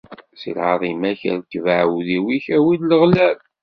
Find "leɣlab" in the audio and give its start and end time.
2.89-3.37